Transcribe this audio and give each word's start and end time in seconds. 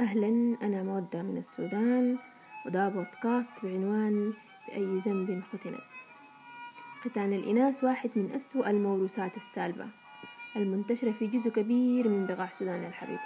أهلا 0.00 0.56
أنا 0.62 0.82
مودة 0.82 1.22
من 1.22 1.36
السودان 1.36 2.18
وده 2.66 2.88
بودكاست 2.88 3.50
بعنوان 3.62 4.32
بأي 4.68 4.98
ذنب 4.98 5.42
ختنت 5.52 5.80
ختان 7.00 7.32
الإناث 7.32 7.84
واحد 7.84 8.10
من 8.16 8.32
أسوأ 8.34 8.70
الموروثات 8.70 9.36
السالبة 9.36 9.86
المنتشرة 10.56 11.12
في 11.12 11.26
جزء 11.26 11.50
كبير 11.50 12.08
من 12.08 12.26
بقاع 12.26 12.48
السودان 12.48 12.84
الحبيب 12.84 13.18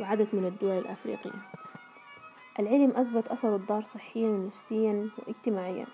وعدد 0.00 0.28
من 0.32 0.44
الدول 0.44 0.78
الأفريقية. 0.78 1.42
العلم 2.58 2.90
أثبت 2.90 3.28
أثر 3.28 3.56
الضار 3.56 3.82
صحيا 3.82 4.28
ونفسيا 4.28 5.08
واجتماعيا. 5.18 5.86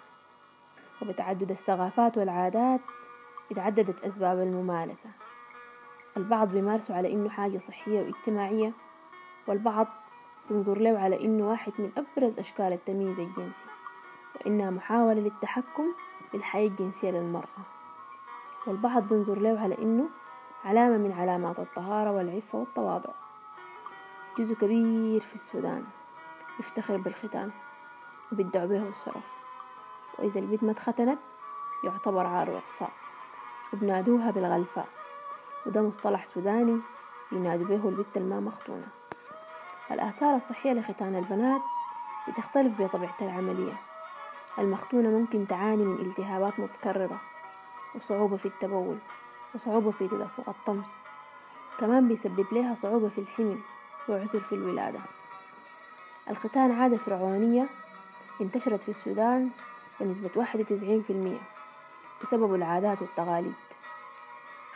وبتعدد 1.02 1.50
الثقافات 1.50 2.18
والعادات 2.18 2.80
اتعددت 3.50 4.04
أسباب 4.04 4.38
الممارسة. 4.38 5.11
البعض 6.16 6.52
بيمارسوا 6.52 6.96
على 6.96 7.12
إنه 7.12 7.29
حاجة 7.29 7.59
صحية 7.59 8.00
واجتماعية 8.00 8.73
والبعض 9.47 9.87
بنظر 10.51 10.79
له 10.79 10.99
على 10.99 11.25
إنه 11.25 11.48
واحد 11.48 11.73
من 11.79 11.91
أبرز 11.97 12.39
أشكال 12.39 12.73
التمييز 12.73 13.20
الجنسي 13.20 13.65
وإنها 14.34 14.70
محاولة 14.70 15.20
للتحكم 15.20 15.84
في 16.30 16.37
الحياة 16.37 16.69
الجنسية 16.69 17.11
للمرأة. 17.11 17.65
والبعض 18.67 19.09
بنظر 19.09 19.39
له 19.39 19.61
على 19.61 19.79
إنه 19.79 20.09
علامة 20.65 20.97
من 20.97 21.12
علامات 21.12 21.59
الطهارة 21.59 22.11
والعفة 22.11 22.59
والتواضع. 22.59 23.11
جزء 24.39 24.55
كبير 24.55 25.20
في 25.20 25.34
السودان 25.34 25.84
يفتخر 26.61 26.97
بالختان 26.97 27.51
وبيدعوا 28.33 28.67
به 28.67 28.89
الشرف 28.89 29.31
وإذا 30.19 30.41
البنت 30.41 30.65
ما 30.65 30.73
اتختنت 30.73 31.19
يعتبر 31.84 32.27
عار 32.27 32.51
وإقصاء 32.51 32.91
وبنادوها 33.73 34.31
بالغلفاء 34.31 34.89
وده 35.67 35.83
مصطلح 35.83 36.27
سوداني 36.27 36.81
ينادوا 37.33 37.67
به 37.67 37.89
البت 37.89 38.17
الما 38.17 38.41
مختونة 38.41 38.87
الآثار 39.91 40.37
الصحية 40.37 40.73
لختان 40.73 41.17
البنات 41.17 41.61
بتختلف 42.29 42.83
بطبيعة 42.83 43.17
العملية. 43.23 43.73
المختونة 44.59 45.09
ممكن 45.09 45.47
تعاني 45.48 45.84
من 45.84 46.06
التهابات 46.06 46.61
متكررة 46.61 47.20
وصعوبة 47.95 48.37
في 48.37 48.47
التبول 48.47 48.98
وصعوبة 49.55 49.91
في 49.91 50.09
تدفق 50.09 50.48
الطمس. 50.48 50.98
كمان 51.78 52.09
بيسبب 52.09 52.47
لها 52.53 52.75
صعوبة 52.75 53.09
في 53.09 53.19
الحمل 53.19 53.59
وعسر 54.09 54.41
في 54.41 54.55
الولادة. 54.55 55.01
الختان 56.31 56.71
عادة 56.73 56.97
فرعونية 56.97 57.67
انتشرت 58.41 58.83
في 58.83 58.89
السودان 58.89 59.50
بنسبة 60.00 60.31
واحد 60.37 60.61
وتسعين 60.61 61.03
في 61.03 61.12
المية 61.12 61.41
بسبب 62.23 62.55
العادات 62.55 63.03
والتقاليد. 63.03 63.55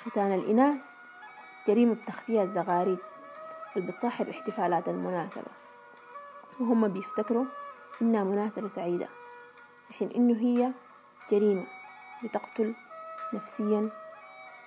ختان 0.04 0.34
الإناث 0.34 0.84
جريمة 1.68 1.94
بتخفيها 1.94 2.42
الزغاريد. 2.42 2.98
اللي 3.76 3.92
بتصاحب 3.92 4.28
احتفالات 4.28 4.88
المناسبة. 4.88 5.50
وهم 6.60 6.88
بيفتكروا 6.88 7.44
إنها 8.02 8.24
مناسبة 8.24 8.68
سعيدة. 8.68 9.08
حين 9.98 10.10
إنه 10.10 10.40
هي 10.40 10.72
جريمة 11.30 11.66
بتقتل 12.24 12.74
نفسيا 13.34 13.90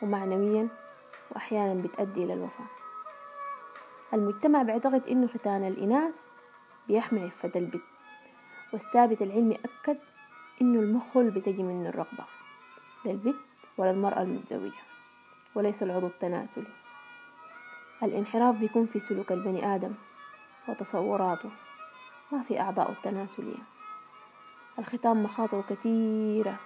ومعنويا 0.01 0.67
وأحيانا 1.31 1.81
بتؤدي 1.81 2.23
إلى 2.23 2.33
الوفاة. 2.33 2.65
المجتمع 4.13 4.63
بيعتقد 4.63 5.07
إنه 5.07 5.27
ختان 5.27 5.67
الإناث 5.67 6.25
بيحمي 6.87 7.23
عفة 7.23 7.51
البت 7.55 7.81
والثابت 8.73 9.21
العلمي 9.21 9.55
أكد 9.55 9.97
إنه 10.61 10.79
المخل 10.79 11.31
بتجي 11.31 11.63
من 11.63 11.87
الرغبة. 11.87 12.25
للبت 13.05 13.35
وللمرأة 13.77 14.21
المتزوجة. 14.21 14.83
وليس 15.55 15.83
العضو 15.83 16.07
التناسلي. 16.07 16.67
الانحراف 18.03 18.55
بيكون 18.55 18.85
في 18.85 18.99
سلوك 18.99 19.31
البني 19.31 19.75
آدم 19.75 19.93
وتصوراته 20.67 21.49
ما 22.31 22.43
في 22.43 22.61
أعضاء 22.61 22.91
التناسلية. 22.91 23.63
الختان 24.79 25.23
مخاطره 25.23 25.61
كثيرة 25.61 26.59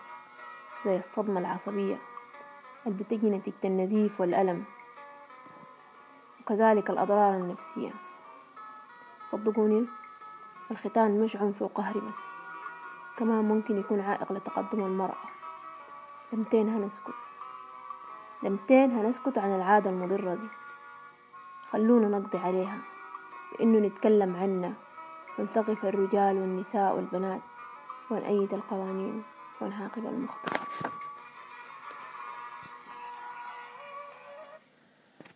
زي 0.86 0.98
الصدمة 0.98 1.40
العصبية 1.40 1.98
اللي 2.88 3.04
بتجي 3.04 3.30
نتيجة 3.30 3.56
النزيف 3.66 4.22
والألم. 4.22 4.64
وكذلك 6.42 6.90
الأضرار 6.90 7.34
النفسية. 7.36 7.92
صدقوني 9.32 9.86
الختان 10.72 11.20
مش 11.22 11.36
عنف 11.36 11.62
وقهر 11.62 12.00
بس 12.00 12.20
كمان 13.18 13.46
ممكن 13.46 13.80
يكون 13.80 14.00
عائق 14.00 14.32
لتقدم 14.32 14.80
المرأة. 14.80 15.28
لمتين 16.34 16.70
هنسكت. 16.70 17.14
لمتين 18.44 18.92
هنسكت 18.92 19.38
عن 19.38 19.56
العادة 19.56 19.90
المضرة 19.90 20.36
دي. 20.36 20.48
خلونا 21.72 22.20
نقضي 22.20 22.38
عليها 22.38 22.78
بإنه 23.52 23.88
نتكلم 23.88 24.36
عنها 24.36 24.74
ونثقف 25.40 25.86
الرجال 25.86 26.38
والنساء 26.38 26.96
والبنات 26.96 27.42
ونأيد 28.12 28.54
القوانين 28.54 29.24
ونعاقب 29.62 30.06
المخطئ. 30.06 30.52